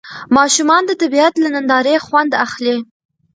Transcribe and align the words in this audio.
ماشومان 0.37 0.81
د 0.87 0.91
طبیعت 1.01 1.33
له 1.43 1.47
نندارې 1.55 1.95
خوند 2.05 2.31
اخلي 2.45 2.77